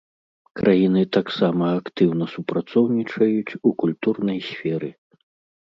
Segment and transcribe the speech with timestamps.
[0.59, 4.89] Краіны таксама актыўна супрацоўнічаюць у культурнай сферы.